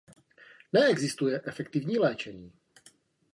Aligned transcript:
Neexistuje 0.73 1.41
efektivní 1.45 1.99
léčení. 1.99 2.51